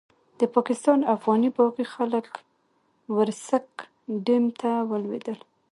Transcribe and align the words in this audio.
د 0.39 0.41
پاکستان 0.55 0.99
افغاني 1.15 1.49
باغي 1.57 1.85
خلک 1.93 2.25
ورسک 3.17 3.67
ډېم 4.25 4.45
ته 4.59 4.71
ولوېدل. 4.89 5.39